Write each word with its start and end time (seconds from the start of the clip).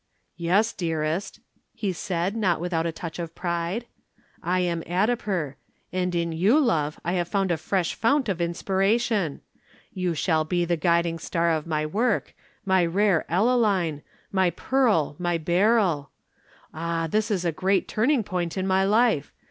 "Yes, 0.37 0.73
dearest," 0.73 1.41
he 1.75 1.93
said 1.93 2.35
not 2.35 2.59
without 2.59 2.87
a 2.87 2.91
touch 2.91 3.19
of 3.19 3.35
pride. 3.35 3.85
"I 4.41 4.61
am 4.61 4.81
Addiper 4.85 5.57
and 5.93 6.15
in 6.15 6.31
you, 6.31 6.59
love, 6.59 6.99
I 7.05 7.13
have 7.13 7.27
found 7.27 7.51
a 7.51 7.55
fresh 7.57 7.93
fount 7.93 8.27
of 8.27 8.41
inspiration. 8.41 9.41
You 9.93 10.15
shall 10.15 10.43
be 10.43 10.65
the 10.65 10.75
guiding 10.75 11.19
star 11.19 11.51
of 11.51 11.67
my 11.67 11.85
work, 11.85 12.33
my 12.65 12.83
rare 12.83 13.25
Ellaline, 13.29 14.01
my 14.31 14.49
pearl, 14.49 15.15
my 15.19 15.37
beryl. 15.37 16.09
Ah, 16.73 17.05
this 17.05 17.29
is 17.29 17.45
a 17.45 17.51
great 17.51 17.87
turning 17.87 18.23
point 18.23 18.57
in 18.57 18.65
my 18.65 18.83
life. 18.83 19.31